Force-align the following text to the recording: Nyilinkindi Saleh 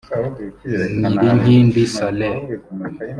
Nyilinkindi 0.99 1.81
Saleh 1.95 2.37